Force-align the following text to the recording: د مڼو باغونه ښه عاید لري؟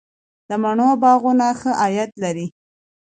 د 0.49 0.51
مڼو 0.63 0.89
باغونه 1.01 1.47
ښه 1.59 1.71
عاید 1.81 2.11
لري؟ 2.23 2.47